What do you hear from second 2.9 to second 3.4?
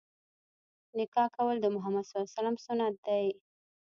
دی.